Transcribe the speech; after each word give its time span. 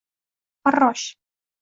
Farrosh 0.63 1.05